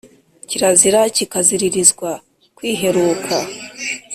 kirazira 0.49 1.01
kikaziririzwa 1.15 2.11
kwihekura 2.57 3.39